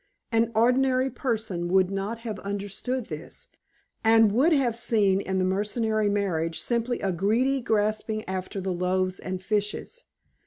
[0.31, 3.49] An ordinary person would not have understood this,
[4.03, 9.19] and would have seen in the mercenary marriage simply a greedy grasping after the loaves
[9.19, 10.05] and fishes.